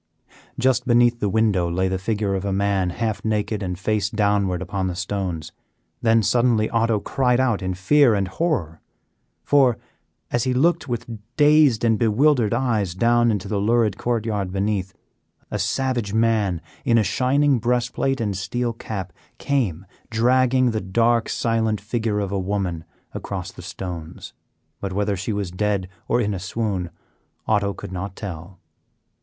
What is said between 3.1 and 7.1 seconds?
naked and face downward upon the stones. Then suddenly Otto